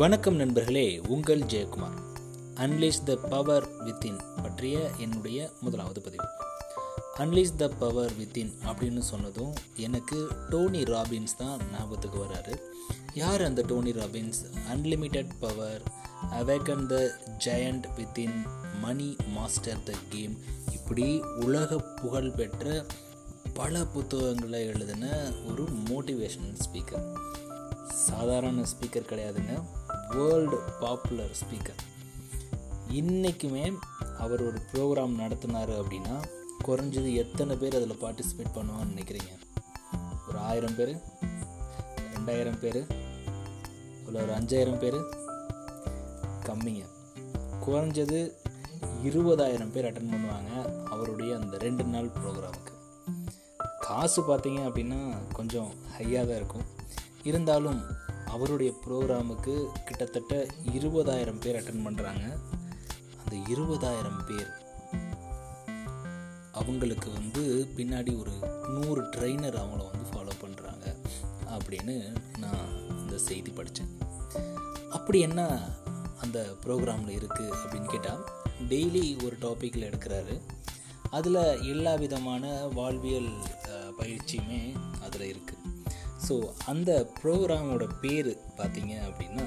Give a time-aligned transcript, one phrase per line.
[0.00, 1.96] வணக்கம் நண்பர்களே உங்கள் Jayakumar.
[2.54, 6.28] Unleash the power within பற்றிய என்னுடைய முதலாவது பதிவு.
[7.14, 10.18] அன்லீஸ் த பவர் வித்தின் அப்படின்னு சொன்னதும் எனக்கு
[10.50, 12.54] டோனி ராபின்ஸ் தான் ஞாபகத்துக்கு வராரு.
[13.14, 14.40] யார் அந்த Tony Robbins
[14.74, 15.82] unlimited power
[16.40, 17.12] awaken the
[17.46, 18.38] giant within
[18.80, 20.36] money master the game
[20.72, 22.86] இப்படி உலக புகழ் பெற்ற
[23.54, 27.06] பல புத்தகங்களை எழுதின ஒரு மோட்டிவேஷனல் ஸ்பீக்கர்
[28.08, 29.54] சாதாரண ஸ்பீக்கர் கிடையாதுங்க.
[30.14, 31.80] வேர்ல்டு பாப்புலர் ஸ்பீக்கர்
[33.00, 33.64] இன்றைக்குமே
[34.18, 36.16] அவர் ஒரு ப்ரோக்ராம் நடத்தினார் அப்படின்னா
[36.66, 39.32] குறைஞ்சது எத்தனை பேர் அதில் பார்ட்டிசிபேட் பண்ணுவான்னு நினைக்கிறீங்க?
[40.28, 40.92] ஒரு ஆயிரம் பேர்?
[42.14, 42.80] ரெண்டாயிரம் பேர்?
[44.06, 44.98] இல்லை ஒரு அஞ்சாயிரம் பேர்?
[46.48, 46.84] கம்மிங்க.
[47.66, 48.20] குறைஞ்சது
[49.02, 50.50] இருபதாயிரம் பேர் அட்டன் பண்ணுவாங்க
[50.84, 52.74] அவருடைய அந்த ரெண்டு நாள் ப்ரோக்ராமுக்கு
[53.80, 55.00] காசு பார்த்தீங்க அப்படின்னா
[55.32, 56.66] கொஞ்சம் ஹையாக தான் இருக்கும்.
[57.22, 57.80] இருந்தாலும்
[58.30, 62.24] அவருடைய ப்ரோக்ராமுக்கு கிட்டத்தட்ட இருபதாயிரம் பேர் அட்டன் பண்ணுறாங்க
[63.20, 64.50] அந்த இருபதாயிரம் பேர்
[66.52, 68.32] அவங்களுக்கு வந்து பின்னாடி ஒரு
[68.68, 70.96] நூறு ட்ரைனர் அவங்கள வந்து ஃபாலோ பண்ணுறாங்க
[71.58, 73.98] அப்படின்னு நான் இந்த செய்தி படித்தேன்
[74.90, 75.60] அப்படி என்ன
[76.20, 78.24] அந்த ப்ரோக்ராமில் இருக்குது அப்படின்னு கேட்டால்
[78.68, 80.40] டெய்லி ஒரு டாப்பிக்கில் எடுக்கிறாரு.
[81.10, 83.30] அதில் எல்லா விதமான வாழ்வியல்
[83.98, 85.78] பயிற்சியுமே அதில் இருக்குது
[86.28, 86.34] ஸோ
[86.66, 89.46] அந்த ப்ரோக்ராமோட பேர் பார்த்தீங்க அப்படின்னா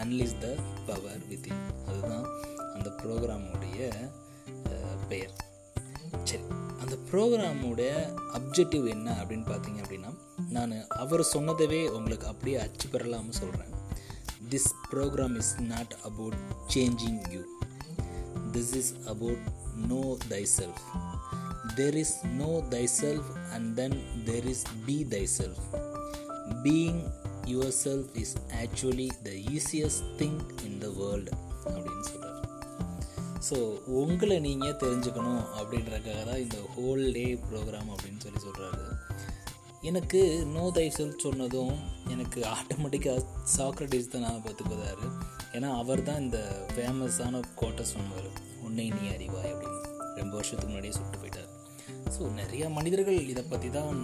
[0.00, 0.48] அன்லிஸ் த
[0.86, 2.26] பவர் வித்தின் அதுதான்
[2.74, 3.78] அந்த ப்ரோக்ராமுடைய
[5.08, 5.32] பெயர்.
[6.24, 6.44] சரி
[6.80, 7.90] அந்த ப்ரோக்ராமோடைய
[8.32, 10.10] அப்ஜெக்டிவ் என்ன அப்படின்னு பார்த்தீங்க அப்படின்னா
[10.50, 13.72] நான் அவர் சொன்னதவே உங்களுக்கு அப்படியே அச்சு பெறலாமல் சொல்கிறேன்
[14.50, 16.38] this program is not about
[16.74, 17.42] changing you
[18.52, 19.44] this is about
[19.86, 20.18] know
[20.58, 20.82] thyself
[21.74, 22.62] there is know
[23.00, 25.04] thyself and then there is be
[25.38, 25.62] thyself
[26.64, 27.00] being
[27.84, 31.30] yourself is actually the easiest thing in the world
[31.72, 32.38] அப்படின்னு சொல்கிறார்
[33.48, 33.56] so
[34.00, 38.86] உங்களை நீங்கள் தெரிஞ்சுக்கணும் அப்படின்றதுக்காக தான் இந்த whole day program அப்படின்னு சொல்லி சொல்கிறாரு
[39.90, 40.20] எனக்கு
[40.54, 41.74] நோ தை செல்ஃப் சொன்னதும்
[42.14, 43.20] எனக்கு ஆட்டோமேட்டிக்காக
[43.56, 45.04] சாக்ரட்டிஸ் தான் ஞாபகத்துக்கு வந்தார்
[45.56, 46.38] ஏன்னா அவர் தான் இந்த
[46.74, 48.28] ஃபேமஸான கோட்டை சொன்னவர்
[48.66, 49.78] உன்னை நீ அறிவாய் அப்படின்னு.
[50.18, 51.48] ரொம்ப வருஷத்துக்கு முன்னாடியே சொல்லிட்டு போயிட்டார்.
[52.14, 53.98] ஸோ நிறைய மனிதர்கள் இதை பற்றி தான்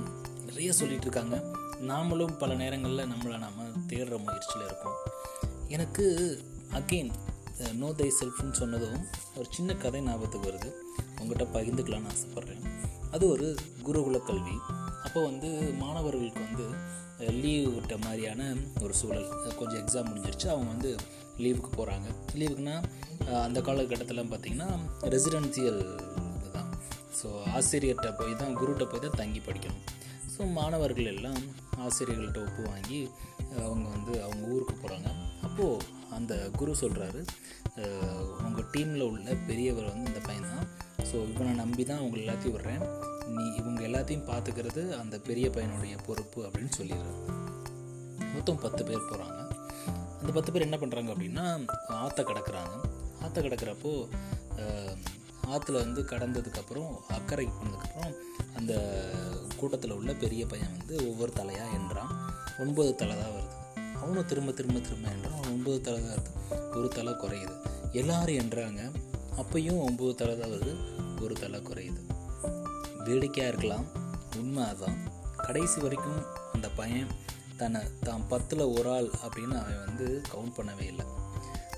[0.49, 1.37] நிறைய சொல்லிட்டு இருக்காங்க.
[1.91, 4.99] நாமளும் பல நேரங்களில் நம்மளை நாம் தேடுற முயற்சியில் இருக்கோம்.
[5.77, 6.05] எனக்கு
[6.79, 7.11] அகெயின்
[7.81, 9.01] நோ தை செல்ஃப்னு சொன்னதும்
[9.39, 10.71] ஒரு சின்ன கதை ஞாபகத்துக்கு வருது.
[11.19, 12.65] உங்கள்கிட்ட பகிர்ந்துக்கலாம்னு ஆசைப்பட்றேன்.
[13.15, 13.49] அது ஒரு
[13.87, 14.57] குருகுல கல்வி.
[15.07, 15.51] அப்போ வந்து
[15.83, 16.67] மாணவர்களுக்கு வந்து
[17.43, 18.43] லீவ் விட்ட மாதிரியான
[18.85, 19.29] ஒரு சூழல்.
[19.59, 20.49] கொஞ்சம் எக்ஸாம் முடிஞ்சிருச்சு.
[20.55, 20.91] அவங்க வந்து
[21.45, 22.09] லீவுக்கு போகிறாங்க
[22.41, 22.77] லீவுக்குன்னா
[23.47, 24.71] அந்த காலகட்டத்தில் பார்த்திங்கன்னா
[25.15, 25.81] ரெசிடென்சியல்
[26.37, 26.71] இதுதான்.
[27.21, 27.29] ஸோ
[27.59, 29.85] ஆசிரியர்கிட்ட போய் தான் குருகிட்ட போய் தான் தங்கி படிக்கணும்.
[30.37, 31.43] ஸோ மாணவர்கள் எல்லாம்
[31.85, 32.99] ஆசிரியர்கள்ட்ட ஒப்பு வாங்கி
[33.67, 35.09] அவங்க வந்து அவங்க ஊருக்கு போகிறாங்க
[35.47, 35.85] அப்போது
[36.17, 37.21] அந்த குரு சொல்கிறாரு
[38.47, 40.67] உங்கள் டீமில் உள்ள பெரியவர் வந்து இந்த பையன் தான்.
[41.09, 42.85] ஸோ இவனை நம்பி தான் அவங்க எல்லாத்தையும் விடுறேன்.
[43.37, 47.23] நீ இவங்க எல்லாத்தையும் பார்த்துக்கிறது அந்த பெரிய பையனுடைய பொறுப்பு அப்படின்னு சொல்லிடுறாரு.
[48.35, 49.41] மொத்தம் பத்து பேர் போகிறாங்க
[50.21, 51.47] அந்த பத்து பேர் என்ன பண்ணுறாங்க அப்படின்னா
[52.05, 52.75] ஆற்ற கிடக்கிறாங்க.
[53.25, 53.93] ஆற்ற கடக்கிறப்போ
[55.47, 58.15] ஆற்றுல வந்து கடந்ததுக்கப்புறம் அக்கறைக்கு போனதுக்கப்புறம்
[58.57, 58.73] அந்த
[59.57, 62.13] கூட்டத்தில் உள்ள பெரிய பையன் வந்து ஒவ்வொரு தலையாக என்றான்.
[62.59, 63.57] ஒன்பது தலை தான் வருது.
[64.03, 65.43] அவனும் திரும்ப திரும்ப திரும்ப என்றான்.
[65.43, 66.77] ஒன்பது தலை தான் வருது.
[66.77, 67.55] ஒரு தலை குறையுது.
[67.93, 68.93] எல்லாரும் என்றாங்க.
[69.37, 70.75] அப்பையும் ஒம்பது தலை தான் வருது.
[71.23, 72.03] ஒரு தலை குறையுது.
[73.05, 73.87] வேடிக்கையாக இருக்கலாம்.
[74.37, 74.99] உண்மை அதுதான்
[75.37, 77.07] கடைசி வரைக்கும் அந்த பையன்
[77.57, 81.05] தன்னை தான் பத்தில் ஒரு ஆள் அப்படின்னு அவன் வந்து கவுண்ட் பண்ணவே இல்லை.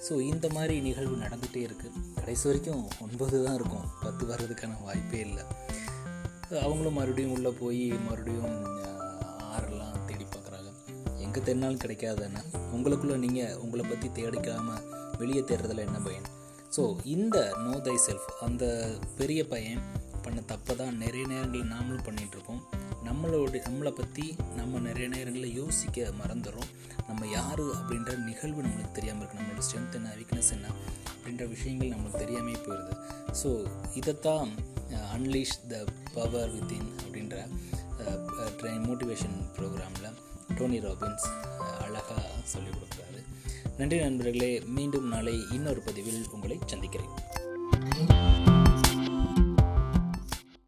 [0.07, 3.87] ஸோ இந்த மாதிரி நிகழ்வு நடந்துகிட்டே இருக்குது கடைசி வரைக்கும் ஒன்பது தான் இருக்கும்.
[4.03, 5.45] பத்து வர்றதுக்கான வாய்ப்பே இல்லை.
[6.67, 8.55] அவங்களும் மறுபடியும் உள்ளே போய் மறுபடியும்
[9.49, 10.71] ஆறெல்லாம் தேடி பார்க்குறாங்க
[11.19, 12.43] எங்கே தேடினாலும் கிடைக்காதுன்னு
[12.77, 14.85] உங்களுக்குள்ளே நீங்கள் உங்களை பற்றி தேடிக்காமல்
[15.19, 16.29] வெளியே தேடுறதுல என்ன பயன்?
[16.77, 16.83] ஸோ
[17.15, 18.65] இந்த நோ தை செல்ஃப் அந்த
[19.17, 19.85] பெரிய பையன்
[20.23, 22.78] பண்ண தப்பை தான் நிறைய நேரங்கள் நாமளும் பண்ணிகிட்ருக்கோம் இருக்கோம்
[23.09, 24.25] நம்மளோட நம்மளை பற்றி
[24.59, 26.71] நம்ம நிறைய நேரங்களில் யோசிக்க மறந்துடுறோம்
[27.09, 30.67] நம்ம யார் அப்படின்ற நிகழ்வு நம்மளுக்கு தெரியாமல் இருக்குது நம்மளோட ஸ்ட்ரென்த் என்ன வீக்னஸ் என்ன
[31.13, 32.95] அப்படின்ற விஷயங்கள் நம்மளுக்கு தெரியாமே போயிடுது
[33.41, 33.51] ஸோ
[34.01, 34.51] இதைத்தான்
[35.17, 35.85] அன்லீஷ் த
[36.17, 37.37] பவர் வித்தின் அப்படின்ற
[38.61, 40.17] ட்ரெயின் மோட்டிவேஷன் ப்ரோக்ராமில்
[40.59, 41.27] டோனி ராபின்ஸ்
[41.85, 42.23] அழகாக
[42.53, 43.21] சொல்லிக் கொடுக்குறாரு.
[43.79, 47.13] நன்றி நண்பர்களே மீண்டும் நாளை இன்னொரு பதிவில் உங்களை சந்திக்கிறேன்.